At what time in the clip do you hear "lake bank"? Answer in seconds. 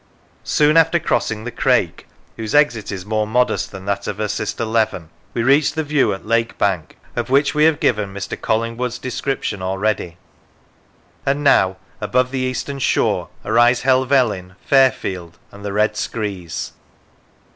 6.25-6.97